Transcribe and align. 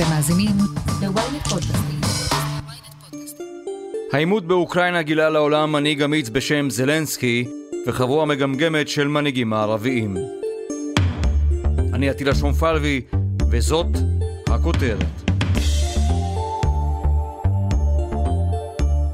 אתם 0.00 0.08
מאזינים 0.08 0.56
ל-ynet 1.02 1.48
פודקאסטים. 1.48 2.00
העימות 4.12 4.46
באוקראינה 4.46 5.02
גילה 5.02 5.30
לעולם 5.30 5.72
מנהיג 5.72 6.02
אמיץ 6.02 6.28
בשם 6.28 6.70
זלנסקי 6.70 7.48
וחברו 7.86 8.22
המגמגמת 8.22 8.88
של 8.88 9.08
מנהיגים 9.08 9.50
מערביים. 9.50 10.16
אני 11.92 12.10
עטילה 12.10 12.34
שומפלבי, 12.34 13.00
וזאת 13.50 13.86
הכותרת. 14.46 15.32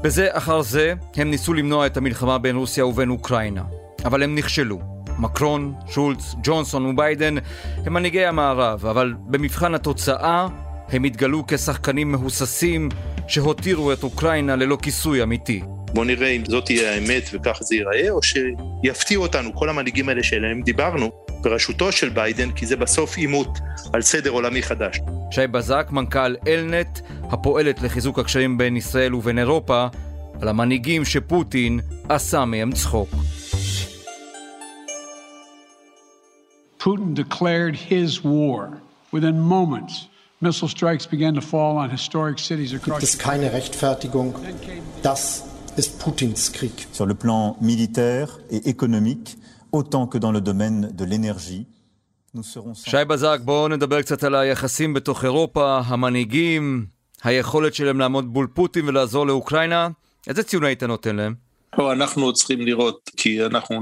בזה 0.01 0.27
אחר 0.31 0.61
זה 0.61 0.93
הם 1.15 1.31
ניסו 1.31 1.53
למנוע 1.53 1.85
את 1.85 1.97
המלחמה 1.97 2.37
בין 2.37 2.55
רוסיה 2.55 2.85
ובין 2.85 3.09
אוקראינה, 3.09 3.63
אבל 4.05 4.23
הם 4.23 4.35
נכשלו. 4.35 4.79
מקרון, 5.19 5.73
שולץ, 5.87 6.35
ג'ונסון 6.43 6.85
וביידן 6.85 7.35
הם 7.85 7.93
מנהיגי 7.93 8.25
המערב, 8.25 8.85
אבל 8.85 9.13
במבחן 9.19 9.75
התוצאה 9.75 10.47
הם 10.89 11.03
התגלו 11.03 11.43
כשחקנים 11.47 12.11
מהוססים 12.11 12.89
שהותירו 13.27 13.93
את 13.93 14.03
אוקראינה 14.03 14.55
ללא 14.55 14.77
כיסוי 14.81 15.23
אמיתי. 15.23 15.61
בוא 15.93 16.05
נראה 16.05 16.27
אם 16.27 16.45
זאת 16.45 16.65
תהיה 16.65 16.93
האמת 16.93 17.23
וכך 17.33 17.57
זה 17.61 17.75
ייראה, 17.75 18.09
או 18.09 18.19
שיפתיעו 18.23 19.23
אותנו 19.23 19.55
כל 19.55 19.69
המנהיגים 19.69 20.09
האלה 20.09 20.23
שעליהם 20.23 20.61
דיברנו, 20.61 21.11
בראשותו 21.41 21.91
של 21.91 22.09
ביידן, 22.09 22.51
כי 22.51 22.65
זה 22.65 22.75
בסוף 22.75 23.17
עימות 23.17 23.57
על 23.93 24.01
סדר 24.01 24.29
עולמי 24.29 24.63
חדש. 24.63 24.99
שי 25.31 25.47
בזק, 25.47 25.87
מנכ"ל 25.91 26.35
אלנט, 26.47 26.99
הפועלת 27.23 27.81
לחיזוק 27.81 28.19
הקשרים 28.19 28.57
בין 28.57 28.77
ישראל 28.77 29.15
ובין 29.15 29.39
אירופה, 29.39 29.87
על 30.41 30.47
המנהיגים 30.47 31.05
שפוטין 31.05 31.79
עשה 32.09 32.45
מהם 32.45 32.71
צחוק. 32.71 33.09
Putin 36.79 37.13
declared 37.15 37.75
his 37.75 38.23
war. 38.23 38.61
Within 39.13 39.37
moments, 39.39 39.93
missile 40.41 40.69
strikes 40.69 41.05
began 41.15 41.33
to 41.33 41.41
fall 41.41 41.77
on 41.83 41.89
historic 41.89 42.37
cities 42.39 42.71
gibt 42.85 43.03
es 43.03 43.17
keine 43.17 43.47
Rechtfertigung. 43.53 44.33
Das 45.03 45.43
ist 45.77 45.99
Putins 46.03 46.51
Krieg. 46.55 46.75
sur 46.97 47.05
le 47.05 47.15
plan 47.15 47.55
militaire 47.61 48.27
et 48.55 48.61
économique, 48.73 49.37
autant 49.71 50.05
que 50.07 50.17
dans 50.17 50.31
le 50.31 50.41
domaine 50.41 50.79
de 50.99 51.05
l'énergie. 51.05 51.65
Nous 52.33 52.43
serons 52.43 52.73
sans- 52.75 52.89
שי 52.91 53.05
בזק, 53.07 53.39
בואו 53.43 53.67
נדבר 53.67 54.01
קצת 54.01 54.23
על 54.23 54.35
היחסים 54.35 54.93
בתוך 54.93 55.23
אירופה, 55.23 55.81
המנהיגים, 55.85 56.85
היכולת 57.23 57.73
שלהם 57.75 57.99
לעמוד 57.99 58.25
מול 58.25 58.47
פוטין 58.53 58.87
ולעזור 58.89 59.27
לאוקראינה. 59.27 59.87
איזה 60.27 60.43
ציון 60.43 60.63
היית 60.63 60.83
נותן 60.83 61.15
להם? 61.15 61.46
פה 61.77 61.93
אנחנו 61.93 62.33
צריכים 62.33 62.61
לראות, 62.61 63.09
כי 63.17 63.45
אנחנו 63.45 63.79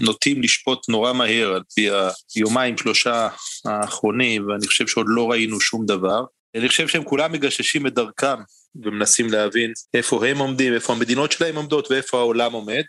נוטים 0.00 0.42
לשפוט 0.42 0.88
נורא 0.88 1.12
מהר 1.12 1.54
על 1.54 1.62
פי 1.74 1.88
היומיים 2.34 2.78
שלושה 2.78 3.28
האחרונים, 3.64 4.48
ואני 4.48 4.66
חושב 4.66 4.86
שעוד 4.86 5.06
לא 5.08 5.30
ראינו 5.30 5.60
שום 5.60 5.86
דבר. 5.86 6.24
אני 6.56 6.68
חושב 6.68 6.88
שהם 6.88 7.04
כולם 7.04 7.32
מגששים 7.32 7.86
את 7.86 7.94
דרכם 7.94 8.36
ומנסים 8.84 9.28
להבין 9.30 9.72
איפה 9.94 10.26
הם 10.26 10.38
עומדים, 10.38 10.74
איפה 10.74 10.92
המדינות 10.92 11.32
שלהם 11.32 11.56
עומדות 11.56 11.90
ואיפה 11.90 12.18
העולם 12.18 12.52
עומד. 12.52 12.82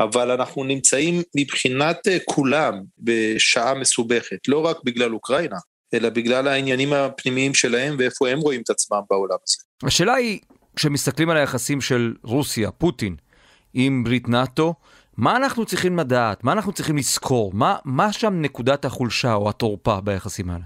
אבל 0.00 0.30
אנחנו 0.30 0.64
נמצאים 0.64 1.22
מבחינת 1.36 2.08
אה, 2.08 2.18
כולם 2.24 2.74
בשעה 2.98 3.74
מסובכת, 3.74 4.48
לא 4.48 4.66
רק 4.66 4.76
בגלל 4.84 5.14
אוקראינה, 5.14 5.56
אלא 5.94 6.08
בגלל 6.08 6.48
העניינים 6.48 6.92
הפנימיים 6.92 7.54
שלהם 7.54 7.96
ואיפה 7.98 8.28
הם 8.28 8.38
רואים 8.38 8.60
את 8.60 8.70
עצמם 8.70 9.00
בעולם 9.10 9.36
הזה. 9.46 9.56
השאלה 9.82 10.14
היא, 10.14 10.38
כשמסתכלים 10.76 11.30
על 11.30 11.36
היחסים 11.36 11.80
של 11.80 12.14
רוסיה, 12.22 12.70
פוטין, 12.70 13.16
עם 13.78 14.04
ברית 14.04 14.28
נאט"ו, 14.28 14.74
מה 15.16 15.36
אנחנו 15.36 15.66
צריכים 15.66 15.98
לדעת? 15.98 16.44
מה 16.44 16.52
אנחנו 16.52 16.72
צריכים 16.72 16.96
לזכור? 16.96 17.52
מה, 17.54 17.76
מה 17.84 18.12
שם 18.12 18.40
נקודת 18.40 18.84
החולשה 18.84 19.34
או 19.34 19.48
התורפה 19.48 20.00
ביחסים 20.00 20.50
האלה? 20.50 20.64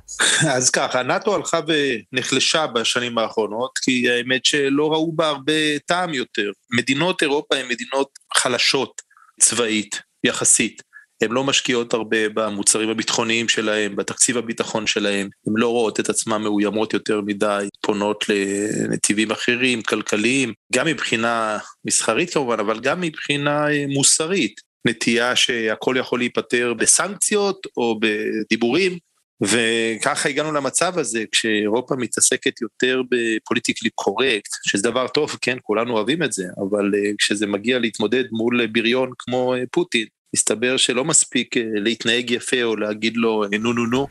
אז 0.57 0.71
ככה, 0.71 1.03
נאט"ו 1.03 1.35
הלכה 1.35 1.61
ונחלשה 1.67 2.67
בשנים 2.67 3.19
האחרונות, 3.19 3.79
כי 3.79 4.11
האמת 4.11 4.45
שלא 4.45 4.93
ראו 4.93 5.13
בה 5.13 5.29
הרבה 5.29 5.79
טעם 5.87 6.15
יותר. 6.15 6.51
מדינות 6.79 7.23
אירופה 7.23 7.57
הן 7.57 7.69
מדינות 7.69 8.09
חלשות 8.37 9.03
צבאית, 9.41 10.03
יחסית. 10.25 10.83
הן 11.23 11.31
לא 11.31 11.45
משקיעות 11.45 11.95
הרבה 11.95 12.29
במוצרים 12.29 12.89
הביטחוניים 12.89 13.49
שלהם, 13.49 13.97
בתקציב 13.97 14.37
הביטחון 14.37 14.87
שלהם, 14.87 15.29
הן 15.47 15.53
לא 15.57 15.69
רואות 15.69 16.01
את 16.01 16.09
עצמן 16.09 16.43
מאוימות 16.43 16.95
יותר 16.95 17.21
מדי, 17.21 17.69
פונות 17.81 18.25
לנתיבים 18.29 19.31
אחרים, 19.31 19.83
כלכליים, 19.83 20.53
גם 20.73 20.87
מבחינה 20.87 21.59
מסחרית 21.85 22.35
כמובן, 22.35 22.61
אבל 22.61 22.81
גם 22.81 23.01
מבחינה 23.01 23.71
אה, 23.71 23.85
מוסרית. 23.89 24.71
נטייה 24.87 25.37
שהכל 25.37 25.95
יכול 25.99 26.19
להיפתר 26.19 26.75
בסנקציות 26.75 27.67
או 27.77 28.01
בדיבורים, 28.01 28.99
וככה 29.43 30.29
הגענו 30.29 30.53
למצב 30.53 30.99
הזה, 30.99 31.25
כשאירופה 31.33 31.95
מתעסקת 31.97 32.61
יותר 32.61 33.03
בפוליטיקלי 33.11 33.91
קורקט, 33.95 34.51
שזה 34.69 34.83
דבר 34.83 35.09
טוב, 35.09 35.37
כן, 35.41 35.57
כולנו 35.63 35.93
אוהבים 35.95 36.23
את 36.23 36.33
זה, 36.33 36.45
אבל 36.59 36.91
אה, 36.95 37.11
כשזה 37.19 37.47
מגיע 37.47 37.79
להתמודד 37.79 38.25
מול 38.33 38.67
בריון 38.67 39.11
כמו 39.19 39.55
אה, 39.55 39.63
פוטין, 39.71 40.07
מסתבר 40.35 40.77
שלא 40.77 41.05
מספיק 41.05 41.57
אה, 41.57 41.63
להתנהג 41.75 42.31
יפה 42.31 42.63
או 42.63 42.77
להגיד 42.77 43.17
לו 43.17 43.45
אה, 43.45 43.59
נו 43.59 43.73
נו 43.73 43.87
נו. 43.87 44.09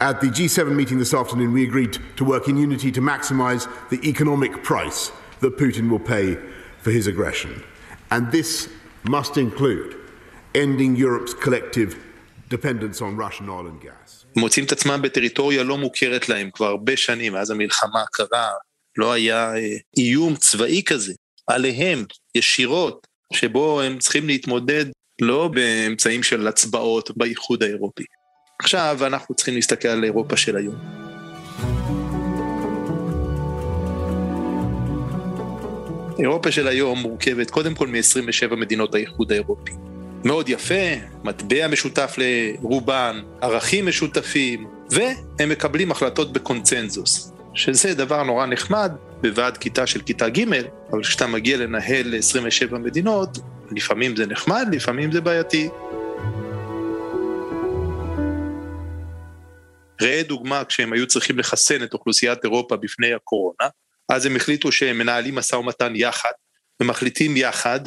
At 0.00 0.20
the 0.20 0.28
G7 0.28 0.76
meeting 0.80 0.98
this 0.98 1.12
afternoon, 1.12 1.52
we 1.52 1.64
agreed 1.64 1.94
to 2.16 2.24
work 2.24 2.46
in 2.48 2.56
unity 2.56 2.90
to 2.92 3.00
maximize 3.00 3.66
the 3.90 4.00
economic 4.12 4.52
price 4.62 5.10
that 5.40 5.52
Putin 5.58 5.90
will 5.90 6.04
pay 6.14 6.36
for 6.82 6.90
his 6.98 7.06
aggression. 7.12 7.52
And 8.12 8.22
this 8.30 8.68
must 9.16 9.36
include 9.36 9.96
ending 10.54 10.92
Europe's 11.06 11.34
collective 11.44 11.90
dependence 12.48 12.98
on 13.06 13.10
Russian 13.16 13.48
oil 13.48 13.66
and 13.66 13.80
gas. 13.80 14.24
מוצאים 14.36 14.64
את 14.64 14.72
עצמם 14.72 15.02
בטריטוריה 15.02 15.62
לא 15.62 15.78
מוכרת 15.78 16.28
להם 16.28 16.50
כבר 16.50 16.66
הרבה 16.66 16.96
שנים, 16.96 17.32
מאז 17.32 17.50
המלחמה 17.50 18.02
הקרה, 18.02 18.48
לא 18.96 19.12
היה 19.12 19.56
אה, 19.56 19.76
איום 19.96 20.36
צבאי 20.36 20.82
כזה 20.86 21.12
עליהם, 21.46 22.04
ישירות, 22.34 23.06
שבו 23.32 23.80
הם 23.80 23.98
צריכים 23.98 24.26
להתמודד 24.26 24.84
לא 25.20 25.48
באמצעים 25.48 26.22
של 26.22 26.46
הצבעות 26.46 27.10
באיחוד 27.16 27.62
האירופי. 27.62 28.04
עכשיו 28.62 28.98
אנחנו 29.06 29.34
צריכים 29.34 29.54
להסתכל 29.54 29.88
על 29.88 30.04
אירופה 30.04 30.36
של 30.36 30.56
היום. 30.56 30.74
אירופה 36.18 36.52
של 36.52 36.68
היום 36.68 36.98
מורכבת 36.98 37.50
קודם 37.50 37.74
כל 37.74 37.86
מ-27 37.86 38.54
מדינות 38.54 38.94
האיחוד 38.94 39.32
האירופי. 39.32 39.72
מאוד 40.24 40.48
יפה, 40.48 40.74
מטבע 41.24 41.68
משותף 41.68 42.16
לרובן, 42.18 43.20
ערכים 43.40 43.86
משותפים, 43.86 44.66
והם 44.90 45.48
מקבלים 45.48 45.90
החלטות 45.90 46.32
בקונצנזוס, 46.32 47.32
שזה 47.54 47.94
דבר 47.94 48.22
נורא 48.22 48.46
נחמד 48.46 48.92
בוועד 49.22 49.56
כיתה 49.56 49.86
של 49.86 50.00
כיתה 50.00 50.28
ג', 50.28 50.44
אבל 50.90 51.02
כשאתה 51.02 51.26
מגיע 51.26 51.56
לנהל 51.56 52.14
27 52.18 52.78
מדינות, 52.78 53.38
לפעמים 53.76 54.16
זה 54.16 54.26
נחמד, 54.26 54.68
לפעמים 54.72 55.12
זה 55.12 55.20
בעייתי. 55.20 55.68
ראה 60.02 60.22
דוגמה 60.22 60.64
כשהם 60.64 60.92
היו 60.92 61.06
צריכים 61.06 61.38
לחסן 61.38 61.82
את 61.82 61.94
אוכלוסיית 61.94 62.44
אירופה 62.44 62.76
בפני 62.76 63.14
הקורונה, 63.14 63.68
אז 64.08 64.26
הם 64.26 64.36
החליטו 64.36 64.72
שהם 64.72 64.98
מנהלים 64.98 65.34
משא 65.34 65.56
ומתן 65.56 65.92
יחד, 65.96 66.32
ומחליטים 66.82 67.36
יחד 67.36 67.80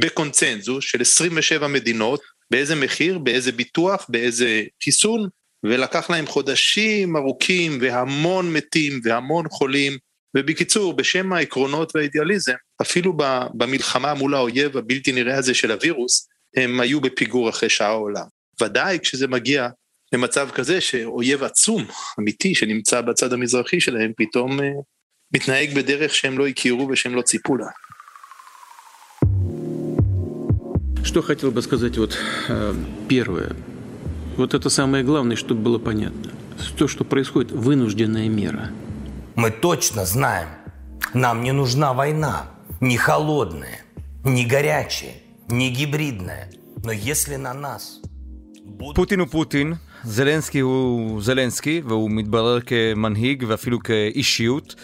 בקונצנזוס 0.00 0.84
של 0.84 1.00
27 1.00 1.68
מדינות, 1.68 2.20
באיזה 2.50 2.74
מחיר, 2.74 3.18
באיזה 3.18 3.52
ביטוח, 3.52 4.06
באיזה 4.08 4.62
חיסון, 4.84 5.28
ולקח 5.64 6.10
להם 6.10 6.26
חודשים 6.26 7.16
ארוכים 7.16 7.78
והמון 7.80 8.52
מתים 8.52 9.00
והמון 9.04 9.48
חולים, 9.48 9.98
ובקיצור, 10.37 10.93
בשם 10.93 11.33
העקרונות 11.33 11.95
והאידיאליזם, 11.95 12.53
אפילו 12.81 13.13
ב- 13.17 13.47
במלחמה 13.53 14.13
מול 14.13 14.35
האויב 14.35 14.77
הבלתי 14.77 15.11
נראה 15.11 15.37
הזה 15.37 15.53
של 15.53 15.71
הווירוס, 15.71 16.27
הם 16.57 16.79
היו 16.79 17.01
בפיגור 17.01 17.49
אחרי 17.49 17.69
שעה 17.69 17.87
העולם. 17.87 18.25
ודאי 18.61 18.99
כשזה 18.99 19.27
מגיע 19.27 19.67
למצב 20.13 20.49
כזה 20.53 20.81
שאויב 20.81 21.43
עצום, 21.43 21.85
אמיתי, 22.19 22.55
שנמצא 22.55 23.01
בצד 23.01 23.33
המזרחי 23.33 23.81
שלהם, 23.81 24.11
פתאום 24.17 24.61
אה, 24.61 24.65
מתנהג 25.33 25.75
בדרך 25.75 26.15
שהם 26.15 26.37
לא 26.37 26.47
הכירו 26.47 26.87
ושהם 26.89 27.15
לא 27.15 27.21
ציפו 27.21 27.57
לה. 27.57 27.67
Что 31.03 31.21
хотел 31.21 31.51
бы 31.51 31.61
сказать 31.61 31.97
вот 31.97 32.17
э, 32.49 32.73
первое. 33.09 33.51
Вот 34.37 34.53
это 34.53 34.69
самое 34.69 35.03
главное, 35.03 35.35
чтобы 35.35 35.61
было 35.61 35.77
понятно. 35.77 36.31
То, 36.77 36.87
что 36.87 37.03
происходит, 37.03 37.51
вынужденная 37.51 38.29
мера. 38.29 38.71
Мы 39.37 39.51
точно 39.51 40.05
знаем, 40.05 40.49
нам 41.13 41.43
не 41.43 41.51
нужна 41.51 41.93
война, 41.93 42.47
не 42.81 42.97
холодная, 42.97 43.79
не 44.23 44.45
горячая, 44.45 45.15
не 45.49 45.69
гибридная. 45.69 46.49
Но 46.83 46.91
если 46.91 47.37
на 47.37 47.53
нас 47.53 48.01
будут... 48.65 48.95
פוטין 48.95 49.19
הוא 49.19 49.27
פוטין, 49.27 49.73
זלנסקי 50.03 50.59
הוא 50.59 51.21
זלנסקי, 51.21 51.81
והוא 51.85 52.11
מתברר 52.11 52.59
כמנהיג 52.61 53.43
ואפילו 53.47 53.79
כאישיות, 53.79 54.75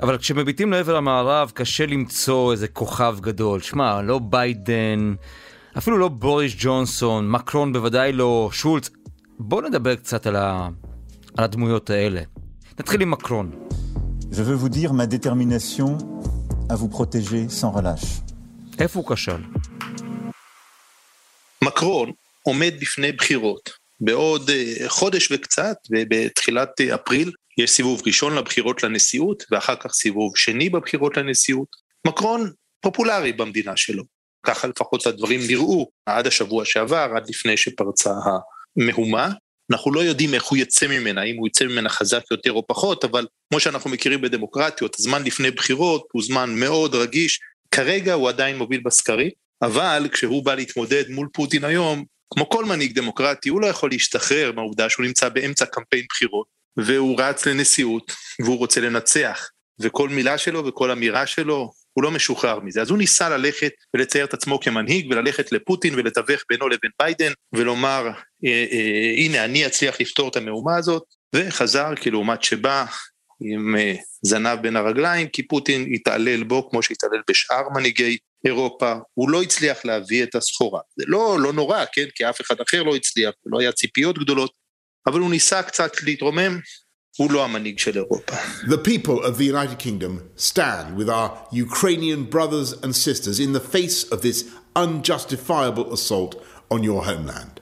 אבל 0.00 0.18
כשמביטים 0.18 0.72
לעבר 0.72 0.96
המערב 0.96 1.50
קשה 1.54 1.86
למצוא 1.86 2.52
איזה 2.52 2.68
כוכב 2.68 3.16
גדול. 3.20 3.60
שמע, 3.60 4.02
לא 4.02 4.18
ביידן, 4.18 5.14
אפילו 5.78 5.98
לא 5.98 6.08
בוריס 6.08 6.52
ג'ונסון, 6.58 7.30
מקרון 7.30 7.72
בוודאי 7.72 8.12
לא, 8.12 8.50
שולץ. 8.52 8.90
בואו 9.38 9.60
נדבר 9.60 9.96
קצת 9.96 10.26
על, 10.26 10.36
ה... 10.36 10.68
על 11.36 11.44
הדמויות 11.44 11.90
האלה. 11.90 12.20
נתחיל 12.80 13.02
עם 13.02 13.10
מקרון. 13.10 13.61
Je 14.37 14.41
veux 14.41 14.55
vous 14.55 14.69
dire 14.69 14.91
ma 14.93 15.05
détermination 15.05 15.89
à 16.67 16.75
vous 16.75 16.89
protéger 16.89 17.49
sans 17.49 17.71
relâche. 17.71 18.21
איפה 18.79 18.99
הוא 18.99 19.15
כשל? 19.15 19.41
מקרון 21.63 22.11
עומד 22.43 22.73
בפני 22.81 23.11
בחירות. 23.11 23.69
בעוד 23.99 24.49
אה, 24.49 24.89
חודש 24.89 25.31
וקצת, 25.31 25.77
ובתחילת 25.91 26.69
אה, 26.81 26.95
אפריל, 26.95 27.31
יש 27.57 27.71
סיבוב 27.71 28.01
ראשון 28.05 28.35
לבחירות 28.35 28.83
לנשיאות, 28.83 29.43
ואחר 29.51 29.75
כך 29.75 29.91
סיבוב 29.91 30.37
שני 30.37 30.69
בבחירות 30.69 31.17
לנשיאות. 31.17 31.67
מקרון 32.07 32.51
פופולרי 32.81 33.33
במדינה 33.33 33.73
שלו. 33.75 34.03
ככה 34.45 34.67
לפחות 34.67 35.07
הדברים 35.07 35.39
נראו 35.47 35.89
עד 36.05 36.27
השבוע 36.27 36.65
שעבר, 36.65 37.11
עד 37.15 37.29
לפני 37.29 37.57
שפרצה 37.57 38.13
המהומה. 38.77 39.29
אנחנו 39.71 39.93
לא 39.93 39.99
יודעים 39.99 40.33
איך 40.33 40.43
הוא 40.43 40.57
יצא 40.57 40.87
ממנה, 40.87 41.23
אם 41.23 41.37
הוא 41.37 41.47
יצא 41.47 41.65
ממנה 41.65 41.89
חזק 41.89 42.23
יותר 42.31 42.51
או 42.51 42.67
פחות, 42.67 43.03
אבל 43.03 43.27
כמו 43.49 43.59
שאנחנו 43.59 43.89
מכירים 43.89 44.21
בדמוקרטיות, 44.21 44.95
הזמן 44.99 45.23
לפני 45.23 45.51
בחירות 45.51 46.07
הוא 46.11 46.23
זמן 46.23 46.55
מאוד 46.55 46.95
רגיש. 46.95 47.39
כרגע 47.71 48.13
הוא 48.13 48.29
עדיין 48.29 48.57
מוביל 48.57 48.81
בסקרים, 48.85 49.29
אבל 49.61 50.07
כשהוא 50.11 50.45
בא 50.45 50.55
להתמודד 50.55 51.03
מול 51.09 51.27
פוטין 51.33 51.63
היום, 51.63 52.03
כמו 52.33 52.49
כל 52.49 52.65
מנהיג 52.65 52.93
דמוקרטי, 52.95 53.49
הוא 53.49 53.61
לא 53.61 53.67
יכול 53.67 53.89
להשתחרר 53.89 54.51
מהעובדה 54.51 54.89
שהוא 54.89 55.05
נמצא 55.05 55.29
באמצע 55.29 55.65
קמפיין 55.65 56.05
בחירות, 56.09 56.47
והוא 56.77 57.21
רץ 57.21 57.45
לנשיאות, 57.45 58.11
והוא 58.39 58.57
רוצה 58.57 58.81
לנצח, 58.81 59.49
וכל 59.79 60.09
מילה 60.09 60.37
שלו 60.37 60.65
וכל 60.65 60.91
אמירה 60.91 61.27
שלו, 61.27 61.71
הוא 61.93 62.03
לא 62.03 62.11
משוחרר 62.11 62.59
מזה. 62.59 62.81
אז 62.81 62.89
הוא 62.89 62.97
ניסה 62.97 63.29
ללכת 63.29 63.71
ולצייר 63.93 64.25
את 64.25 64.33
עצמו 64.33 64.59
כמנהיג, 64.59 65.07
וללכת 65.11 65.51
לפוטין 65.51 65.95
ולתווך 65.95 66.41
בינו 66.49 66.67
לבין 66.67 66.91
ביידן, 66.99 67.31
ולומר, 67.53 68.07
אה, 68.45 68.65
אה, 68.71 69.13
הנה, 69.17 69.45
אני 69.45 69.65
אצליח 69.65 70.01
לפתור 70.01 70.29
את 70.29 70.35
המהומה 70.35 70.77
הזאת, 70.77 71.03
וחזר 71.35 71.95
כלעומת 71.95 72.43
שבא 72.43 72.85
עם 73.41 73.75
אה, 73.75 73.95
זנב 74.21 74.61
בין 74.61 74.75
הרגליים, 74.75 75.27
כי 75.27 75.47
פוטין 75.47 75.93
התעלל 75.93 76.43
בו 76.43 76.69
כמו 76.69 76.83
שהתעלל 76.83 77.21
בשאר 77.29 77.69
מנהיגי 77.75 78.17
אירופה, 78.45 78.93
הוא 79.13 79.29
לא 79.29 79.41
הצליח 79.41 79.85
להביא 79.85 80.23
את 80.23 80.35
הסחורה. 80.35 80.79
זה 80.97 81.03
לא, 81.07 81.37
לא 81.39 81.53
נורא, 81.53 81.83
כן, 81.93 82.05
כי 82.15 82.29
אף 82.29 82.41
אחד 82.41 82.55
אחר 82.61 82.83
לא 82.83 82.95
הצליח, 82.95 83.33
לא 83.45 83.59
היה 83.59 83.71
ציפיות 83.71 84.17
גדולות, 84.17 84.51
אבל 85.07 85.19
הוא 85.19 85.29
ניסה 85.29 85.63
קצת 85.63 86.03
להתרומם, 86.03 86.59
הוא 87.17 87.31
לא 87.31 87.43
המנהיג 87.45 87.79
של 87.79 87.95
אירופה. 87.95 88.35
The 88.63 88.87
people 88.87 89.23
of 89.23 89.37
the 89.37 89.45
United 89.45 89.79
Kingdom 89.79 90.21
stand 90.37 90.97
with 90.97 91.09
our 91.09 91.29
Ukrainian 91.51 92.23
brothers 92.35 92.73
and 92.83 92.95
sisters 92.95 93.39
in 93.39 93.53
the 93.53 93.65
face 93.75 94.03
of 94.11 94.21
this 94.21 94.43
unjustifiable 94.75 95.93
assault 95.93 96.35
on 96.73 96.83
your 96.83 97.01
homeland. 97.05 97.59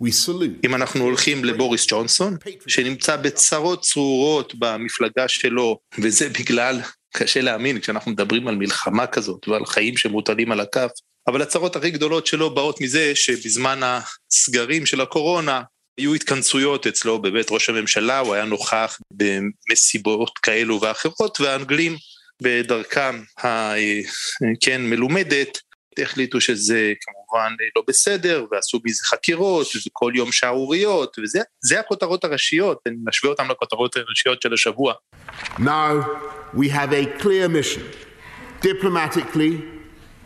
We 0.00 0.10
salute. 0.12 0.66
אם 0.66 0.74
אנחנו 0.74 1.04
הולכים 1.04 1.44
לבוריס 1.44 1.86
ג'ונסון, 1.88 2.36
שנמצא 2.66 3.16
בצרות 3.16 3.82
צרורות 3.82 4.54
במפלגה 4.58 5.28
שלו, 5.28 5.78
וזה 5.98 6.28
בגלל 6.28 6.80
קשה 7.14 7.40
להאמין 7.40 7.80
כשאנחנו 7.80 8.10
מדברים 8.10 8.48
על 8.48 8.56
מלחמה 8.56 9.06
כזאת 9.06 9.48
ועל 9.48 9.66
חיים 9.66 9.96
שמוטלים 9.96 10.52
על 10.52 10.60
הכף, 10.60 10.90
אבל 11.26 11.42
הצרות 11.42 11.76
הכי 11.76 11.90
גדולות 11.90 12.26
שלו 12.26 12.54
באות 12.54 12.80
מזה 12.80 13.12
שבזמן 13.14 13.80
הסגרים 13.82 14.86
של 14.86 15.00
הקורונה 15.00 15.62
היו 15.98 16.14
התכנסויות 16.14 16.86
אצלו 16.86 17.18
בבית 17.22 17.46
ראש 17.50 17.68
הממשלה, 17.68 18.18
הוא 18.18 18.34
היה 18.34 18.44
נוכח 18.44 18.98
במסיבות 19.10 20.38
כאלו 20.38 20.80
ואחרות, 20.80 21.40
והאנגלים 21.40 21.96
בדרכם 22.42 23.22
הכן 23.38 24.82
מלומדת 24.82 25.58
החליטו 25.98 26.40
שזה 26.40 26.92
כמובן 27.00 27.52
לא 27.76 27.82
בסדר, 27.88 28.46
ועשו 28.50 28.80
מזה 28.84 29.04
חקירות, 29.04 29.66
כל 29.92 30.12
יום 30.14 30.32
שערוריות, 30.32 31.16
וזה 31.18 31.80
הכותרות 31.80 32.24
הראשיות, 32.24 32.78
אני 32.86 32.96
משווה 33.04 33.30
אותן 33.30 33.48
לכותרות 33.48 33.96
הראשיות 33.96 34.42
של 34.42 34.52
השבוע. 34.54 34.94
Now 35.58 36.04
we 36.54 36.68
have 36.68 36.92
a 36.92 37.22
clear 37.22 37.48
mission, 37.48 37.82
diplomatically, 38.62 39.52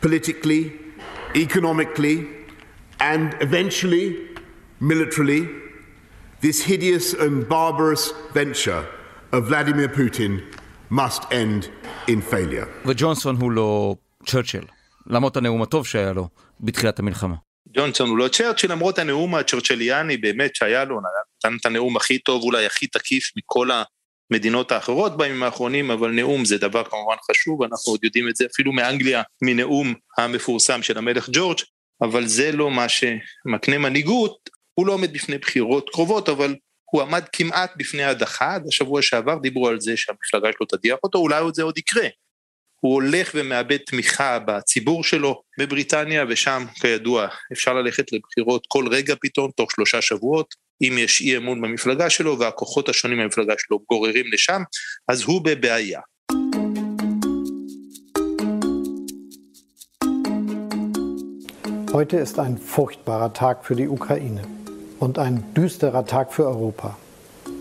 politically, 0.03 0.73
economically, 1.35 2.19
and 3.01 3.35
eventually, 3.41 4.07
militarily, 4.81 5.62
this 6.43 6.61
hideous 6.71 7.15
and 7.15 7.49
barbarous 7.49 8.05
venture 8.35 8.83
of 9.33 9.41
Vladimir 9.49 9.89
Putin 9.89 10.33
must 10.91 11.23
end 11.31 11.69
in 12.09 12.21
failure. 12.21 12.67
וג'ונסון 12.87 13.37
הוא 13.37 13.53
לא 13.53 13.95
צ'רצ'יל. 14.27 14.65
למרות 15.07 15.37
הנאום 15.37 15.63
הטוב 15.63 15.87
שהיה 15.87 16.13
לו 16.13 16.29
בתחילת 16.61 16.99
המלחמה. 16.99 17.35
ג'ונסון 17.75 18.09
הוא 18.09 18.19
לא 18.19 18.29
צ'רצ'יל 18.29 18.73
למרות 18.73 18.99
הנאום 18.99 19.35
הצ'רצ'ליאני 19.35 20.17
באמת 20.17 20.57
שהיה 20.57 20.85
לו, 20.85 21.01
נתן 21.39 21.57
את 21.61 21.67
הנאום 21.67 21.97
הכי 21.97 22.19
טוב 22.19 22.43
אולי 22.43 22.67
הכי 22.67 22.87
תקיף 22.87 23.31
מכל 23.37 23.69
המדינות 24.31 24.73
האחרות 24.73 25.17
בימים 25.17 25.43
האחרונים, 25.43 25.91
אבל 25.91 26.11
נאום 26.11 26.45
זה 26.45 26.59
דבר 26.59 26.85
כמובן 26.85 27.17
חשוב, 27.31 27.63
אנחנו 27.63 27.93
עוד 27.93 28.05
יודעים 28.05 28.29
את 28.29 28.37
זה 28.37 28.47
אפילו 28.53 28.73
מאנגליה, 28.73 29.23
מנאום 29.43 29.95
המפורסם 30.19 30.83
של 30.83 30.99
המלך 30.99 31.29
ג'ורג', 31.33 31.59
אבל 32.03 32.27
זה 32.27 32.53
לא 32.53 32.71
מה 32.71 32.87
שמקנה 32.89 33.79
מנהיגות, 33.79 34.51
הוא 34.75 34.87
לא 34.87 34.93
עומד 34.93 35.13
בפני 35.13 35.39
בחירות 35.39 35.91
קרובות, 35.91 36.29
אבל 36.29 36.55
הוא 36.85 37.03
עמד 37.03 37.25
כמעט 37.33 37.73
בפני 37.77 38.05
הדחה, 38.05 38.55
עד 38.55 38.67
השבוע 38.69 39.03
שעבר 39.03 39.39
דיברו 39.39 39.69
על 39.69 39.81
זה 39.81 39.97
שהמפלגה 39.97 40.49
שלו 40.57 40.67
תדיח 40.67 40.99
אותו, 41.05 41.19
אולי 41.19 41.41
עוד 41.41 41.55
זה 41.55 41.63
עוד 41.63 41.79
יקרה. 41.79 42.09
הוא 42.81 42.95
הולך 42.95 43.31
ומאבד 43.35 43.77
תמיכה 43.77 44.39
בציבור 44.39 45.05
שלו 45.05 45.43
בבריטניה, 45.59 46.25
ושם 46.29 46.65
כידוע 46.81 47.29
אפשר 47.53 47.75
ללכת 47.75 48.13
לבחירות 48.13 48.65
כל 48.69 48.89
רגע 48.91 49.15
פתאום, 49.21 49.51
תוך 49.57 49.71
שלושה 49.71 50.03
שבועות, 50.03 50.55
אם 50.83 50.99
יש 50.99 51.21
אי 51.21 51.37
אמון 51.37 51.61
במפלגה 51.61 52.11
שלו 52.11 52.39
והכוחות 52.39 52.89
השונים 52.89 53.19
במפלגה 53.19 53.55
שלו 53.59 53.79
גוררים 53.91 54.33
לשם, 54.33 54.63
אז 55.09 55.23
הוא 55.23 55.45
בבעיה. 55.45 56.01
Heute 61.93 62.17
ist 62.17 62.39
ein 62.39 62.57
furchtbarer 62.57 63.35
Tag 63.35 63.67
für 63.67 63.77
die 63.77 63.87
Ukraine 63.87 64.41
und 65.05 65.19
ein 65.19 65.37
düsterer 65.59 66.05
Tag 66.15 66.27
für 66.37 66.47
Europa. 66.55 66.89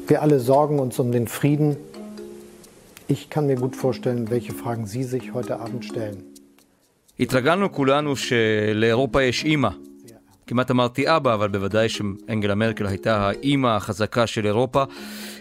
Wir 0.10 0.22
alle 0.26 0.40
sorgen 0.40 0.78
uns 0.86 0.96
um 1.04 1.10
den 1.18 1.28
Frieden 1.38 1.70
Ich 3.16 3.22
kann 3.34 3.46
mir 3.50 3.58
gut 3.66 3.76
vorstellen, 3.84 4.22
welche 4.34 4.54
Fragen 4.62 4.86
Sie 4.94 5.04
sich 5.14 5.26
heute 5.38 5.54
Abend 5.60 5.84
stellen. 5.86 6.20
התרגלנו 7.20 7.72
כולנו 7.72 8.16
שלאירופה 8.16 9.24
יש 9.24 9.44
אימא. 9.44 9.70
כמעט 10.48 10.72
אמרתי 10.72 11.16
אבא, 11.16 11.34
אבל 11.34 11.48
בוודאי 11.48 11.90
שאנגלה 11.90 12.56
מרקל 12.56 12.86
הייתה 12.86 13.18
האימא 13.18 13.68
החזקה 13.68 14.28
של 14.28 14.46
אירופה. 14.46 14.84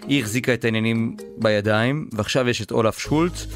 היא 0.06 0.20
החזיקה 0.20 0.55
את 0.55 0.64
העניינים 0.64 1.17
בידיים, 1.38 2.08
ועכשיו 2.12 2.49
יש 2.49 2.62
את 2.62 2.73
אולף 2.73 2.99
שולץ. 2.99 3.46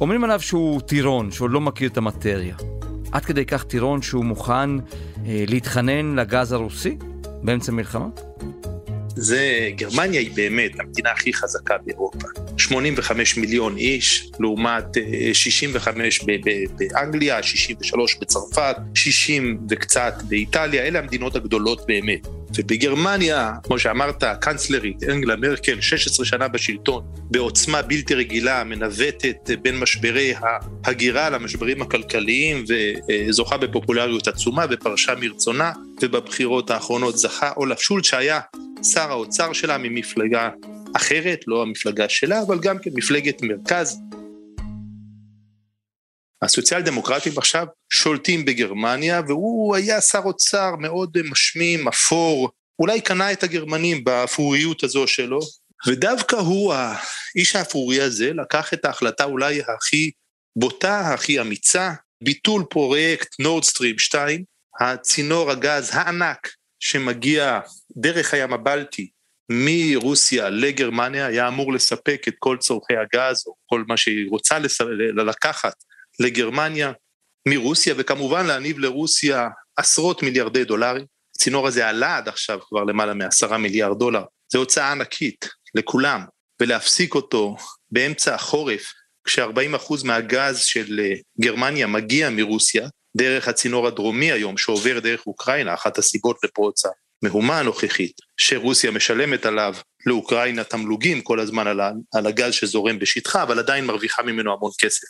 אומרים 0.00 0.24
עליו 0.24 0.40
שהוא 0.40 0.80
טירון, 0.80 1.30
שהוא 1.30 1.50
לא 1.50 1.60
מכיר 1.60 1.88
את 1.88 1.96
המטריה. 1.96 2.56
עד 3.12 3.24
כדי 3.24 3.46
כך 3.46 3.64
טירון 3.64 4.02
שהוא 4.02 4.24
מוכן 4.24 4.70
אה, 5.26 5.44
להתחנן 5.48 6.16
לגז 6.16 6.52
הרוסי 6.52 6.96
באמצע 7.42 7.72
מלחמה? 7.72 8.08
זה, 9.16 9.70
גרמניה 9.76 10.20
היא 10.20 10.30
באמת 10.34 10.80
המדינה 10.80 11.10
הכי 11.10 11.32
חזקה 11.32 11.74
באירופה. 11.84 12.28
85 12.58 13.36
מיליון 13.36 13.76
איש, 13.76 14.30
לעומת 14.40 14.84
65 15.32 16.20
אה, 16.20 16.36
באנגליה, 16.76 17.42
63 17.42 18.18
בצרפת, 18.20 18.76
60 18.94 19.58
וקצת 19.70 20.14
באיטליה, 20.28 20.82
אלה 20.82 20.98
המדינות 20.98 21.36
הגדולות 21.36 21.86
באמת. 21.86 22.26
ובגרמניה, 22.58 23.52
כמו 23.62 23.78
שאמרת, 23.78 24.22
הקנצלרית 24.22 25.02
אנגלה 25.02 25.36
מרקל, 25.36 25.80
16 25.80 26.26
שנה 26.26 26.48
בשלטון, 26.48 27.04
בעוצמה 27.30 27.82
בלתי 27.82 28.14
רגילה, 28.14 28.64
מנווטת 28.64 29.50
בין 29.62 29.78
משברי 29.78 30.34
ההגירה 30.84 31.30
למשברים 31.30 31.82
הכלכליים, 31.82 32.64
וזוכה 32.68 33.56
בפופולריות 33.56 34.28
עצומה 34.28 34.64
ופרשה 34.70 35.14
מרצונה, 35.20 35.72
ובבחירות 36.02 36.70
האחרונות 36.70 37.18
זכה 37.18 37.52
אולף 37.56 37.80
שולט, 37.80 38.04
שהיה 38.04 38.40
שר 38.82 39.10
האוצר 39.10 39.52
שלה 39.52 39.78
ממפלגה 39.78 40.50
אחרת, 40.96 41.44
לא 41.46 41.62
המפלגה 41.62 42.08
שלה, 42.08 42.42
אבל 42.46 42.58
גם 42.58 42.78
כן 42.78 42.90
מפלגת 42.94 43.42
מרכז. 43.42 44.00
הסוציאל 46.42 46.82
דמוקרטים 46.82 47.32
עכשיו 47.36 47.66
שולטים 47.92 48.44
בגרמניה, 48.44 49.20
והוא 49.28 49.76
היה 49.76 50.00
שר 50.00 50.20
אוצר 50.24 50.76
מאוד 50.76 51.18
משמים, 51.24 51.88
אפור, 51.88 52.50
אולי 52.78 53.00
קנה 53.00 53.32
את 53.32 53.42
הגרמנים 53.42 54.04
באפוריות 54.04 54.84
הזו 54.84 55.06
שלו, 55.06 55.40
ודווקא 55.86 56.36
הוא, 56.36 56.74
האיש 56.74 57.56
האפורי 57.56 58.00
הזה, 58.00 58.32
לקח 58.32 58.74
את 58.74 58.84
ההחלטה 58.84 59.24
אולי 59.24 59.60
הכי 59.76 60.10
בוטה, 60.56 61.14
הכי 61.14 61.40
אמיצה, 61.40 61.92
ביטול 62.22 62.64
פרויקט 62.70 63.40
נורדסטרים 63.40 63.98
2, 63.98 64.44
הצינור 64.80 65.50
הגז 65.50 65.90
הענק 65.92 66.48
שמגיע 66.80 67.60
דרך 67.96 68.34
הים 68.34 68.52
הבלטי 68.52 69.10
מרוסיה 69.48 70.50
לגרמניה 70.50 71.26
היה 71.26 71.48
אמור 71.48 71.72
לספק 71.72 72.24
את 72.28 72.34
כל 72.38 72.56
צורכי 72.60 72.94
הגז 72.96 73.44
או 73.46 73.54
כל 73.66 73.84
מה 73.88 73.96
שהיא 73.96 74.30
רוצה. 74.30 74.58
לקחת 75.16 75.74
לגרמניה 76.20 76.92
מרוסיה 77.48 77.94
וכמובן 77.98 78.46
להניב 78.46 78.78
לרוסיה 78.78 79.48
עשרות 79.76 80.22
מיליארדי 80.22 80.64
דולרים. 80.64 81.04
הצינור 81.36 81.66
הזה 81.66 81.88
עלה 81.88 82.16
עד 82.16 82.28
עכשיו 82.28 82.58
כבר 82.68 82.84
למעלה 82.84 83.14
מעשרה 83.14 83.58
מיליארד 83.58 83.98
דולר. 83.98 84.22
זו 84.52 84.58
הוצאה 84.58 84.92
ענקית 84.92 85.48
לכולם 85.74 86.24
ולהפסיק 86.60 87.14
אותו 87.14 87.56
באמצע 87.90 88.34
החורף, 88.34 88.92
כש-40% 89.24 89.94
מהגז 90.04 90.58
של 90.58 91.00
אה, 91.00 91.14
גרמניה 91.40 91.86
מגיע 91.86 92.30
מרוסיה, 92.30 92.88
דרך 93.16 93.48
הצינור 93.48 93.86
הדרומי 93.86 94.32
היום 94.32 94.56
שעובר 94.58 95.00
דרך 95.00 95.26
אוקראינה, 95.26 95.74
אחת 95.74 95.98
הסיבות 95.98 96.36
לפרוץ 96.44 96.82
המהומה 97.22 97.58
הנוכחית, 97.58 98.16
שרוסיה 98.36 98.90
משלמת 98.90 99.46
עליו 99.46 99.74
לאוקראינה 100.06 100.64
תמלוגים 100.64 101.20
כל 101.20 101.40
הזמן 101.40 101.66
על, 101.66 101.80
על 102.14 102.26
הגז 102.26 102.54
שזורם 102.54 102.98
בשטחה, 102.98 103.42
אבל 103.42 103.58
עדיין 103.58 103.84
מרוויחה 103.84 104.22
ממנו 104.22 104.52
המון 104.52 104.70
כסף. 104.80 105.06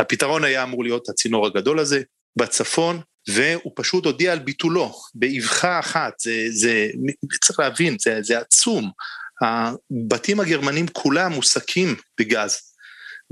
הפתרון 0.00 0.44
היה 0.44 0.62
אמור 0.62 0.84
להיות 0.84 1.08
הצינור 1.08 1.46
הגדול 1.46 1.78
הזה 1.78 2.02
בצפון, 2.36 3.00
והוא 3.28 3.72
פשוט 3.76 4.04
הודיע 4.04 4.32
על 4.32 4.38
ביטולו 4.38 4.92
באבחה 5.14 5.78
אחת, 5.78 6.12
זה, 6.20 6.46
זה, 6.50 6.88
צריך 7.44 7.60
להבין, 7.60 7.96
זה, 8.00 8.18
זה 8.22 8.38
עצום. 8.38 8.90
הבתים 9.42 10.40
הגרמנים 10.40 10.86
כולם 10.88 11.32
מוסקים 11.32 11.94
בגז, 12.20 12.56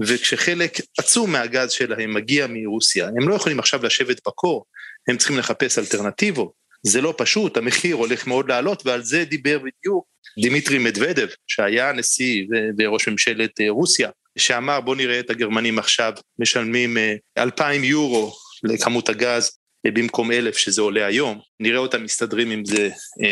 וכשחלק 0.06 0.78
עצום 0.98 1.32
מהגז 1.32 1.70
שלהם 1.70 2.14
מגיע 2.14 2.46
מרוסיה, 2.48 3.08
הם 3.08 3.28
לא 3.28 3.34
יכולים 3.34 3.58
עכשיו 3.58 3.86
לשבת 3.86 4.20
בקור, 4.26 4.64
הם 5.08 5.16
צריכים 5.16 5.38
לחפש 5.38 5.78
אלטרנטיבות. 5.78 6.60
זה 6.86 7.00
לא 7.00 7.14
פשוט, 7.18 7.56
המחיר 7.56 7.96
הולך 7.96 8.26
מאוד 8.26 8.48
לעלות, 8.48 8.86
ועל 8.86 9.02
זה 9.02 9.24
דיבר 9.24 9.58
בדיוק 9.58 10.06
דימיטרי 10.42 10.78
מדוודב, 10.78 11.26
שהיה 11.46 11.92
נשיא 11.92 12.46
וראש 12.78 13.08
ממשלת 13.08 13.60
אה, 13.60 13.70
רוסיה, 13.70 14.10
שאמר 14.38 14.80
בוא 14.80 14.96
נראה 14.96 15.20
את 15.20 15.30
הגרמנים 15.30 15.78
עכשיו 15.78 16.12
משלמים 16.38 16.98
אה, 16.98 17.14
אלפיים 17.38 17.84
יורו 17.84 18.32
לכמות 18.62 19.08
הגז 19.08 19.50
אה, 19.86 19.90
במקום 19.90 20.32
אלף 20.32 20.56
שזה 20.56 20.82
עולה 20.82 21.06
היום, 21.06 21.40
נראה 21.60 21.78
אותם 21.78 22.04
מסתדרים 22.04 22.50
עם 22.50 22.64
זה 22.64 22.88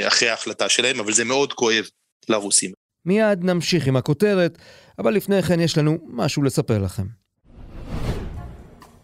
אחרי 0.06 0.28
ההחלטה 0.28 0.68
שלהם, 0.68 1.00
אבל 1.00 1.12
זה 1.12 1.24
מאוד 1.24 1.52
כואב 1.52 1.84
לרוסים. 2.28 2.72
מיד 3.04 3.44
נמשיך 3.44 3.86
עם 3.86 3.96
הכותרת, 3.96 4.58
אבל 4.98 5.14
לפני 5.14 5.42
כן 5.42 5.60
יש 5.60 5.78
לנו 5.78 5.98
משהו 6.06 6.42
לספר 6.42 6.78
לכם. 6.78 7.06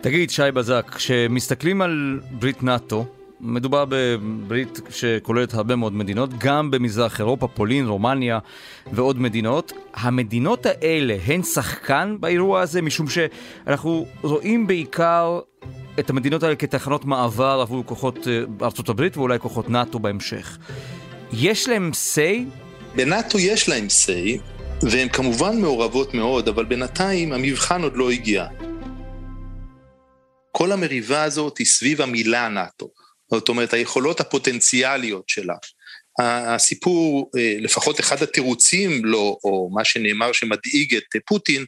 תגיד, 0.00 0.30
שי 0.30 0.42
בזק, 0.54 0.90
כשמסתכלים 0.94 1.82
על 1.82 2.20
ברית 2.30 2.62
נאט"ו, 2.62 3.04
מדובר 3.40 3.84
בברית 3.88 4.80
שכוללת 4.90 5.54
הרבה 5.54 5.76
מאוד 5.76 5.92
מדינות, 5.92 6.30
גם 6.38 6.70
במזרח 6.70 7.20
אירופה, 7.20 7.48
פולין, 7.48 7.86
רומניה 7.86 8.38
ועוד 8.92 9.20
מדינות. 9.20 9.72
המדינות 9.94 10.66
האלה 10.66 11.16
הן 11.26 11.42
שחקן 11.42 12.16
באירוע 12.20 12.60
הזה, 12.60 12.82
משום 12.82 13.06
שאנחנו 13.08 14.06
רואים 14.22 14.66
בעיקר 14.66 15.40
את 15.98 16.10
המדינות 16.10 16.42
האלה 16.42 16.56
כתחנות 16.56 17.04
מעבר 17.04 17.58
עבור 17.62 17.86
כוחות 17.86 18.28
אה, 18.28 18.42
ארצות 18.62 18.88
הברית 18.88 19.16
ואולי 19.16 19.38
כוחות 19.38 19.70
נאט"ו 19.70 19.98
בהמשך. 19.98 20.58
יש 21.32 21.68
להם 21.68 21.90
say? 22.14 22.44
בנאט"ו 22.96 23.38
יש 23.38 23.68
להם 23.68 23.86
say, 23.86 24.40
והן 24.82 25.08
כמובן 25.08 25.60
מעורבות 25.60 26.14
מאוד, 26.14 26.48
אבל 26.48 26.64
בינתיים 26.64 27.32
המבחן 27.32 27.82
עוד 27.82 27.96
לא 27.96 28.10
הגיע. 28.10 28.46
כל 30.52 30.72
המריבה 30.72 31.22
הזאת 31.22 31.58
היא 31.58 31.66
סביב 31.66 32.00
המילה 32.00 32.48
נאט"ו. 32.48 32.90
זאת 33.30 33.48
אומרת, 33.48 33.72
היכולות 33.72 34.20
הפוטנציאליות 34.20 35.28
שלה. 35.28 35.54
הסיפור, 36.20 37.30
אה, 37.38 37.56
לפחות 37.58 38.00
אחד 38.00 38.22
התירוצים 38.22 39.04
לו, 39.04 39.38
או 39.44 39.70
מה 39.74 39.84
שנאמר 39.84 40.32
שמדאיג 40.32 40.94
את 40.94 41.22
פוטין, 41.26 41.64